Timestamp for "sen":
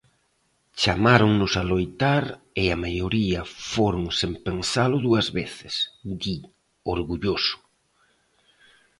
4.19-4.33